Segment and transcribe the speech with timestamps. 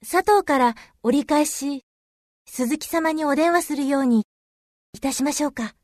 [0.00, 1.84] 佐藤から折り返し、
[2.46, 4.26] 鈴木様にお電話するように
[4.92, 5.74] いたしましょうか。